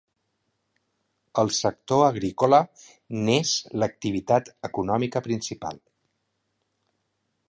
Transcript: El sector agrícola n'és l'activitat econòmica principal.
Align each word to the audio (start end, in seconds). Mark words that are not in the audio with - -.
El 1.41 1.51
sector 1.57 2.01
agrícola 2.05 2.59
n'és 3.27 3.53
l'activitat 3.83 4.49
econòmica 4.71 5.25
principal. 5.29 5.81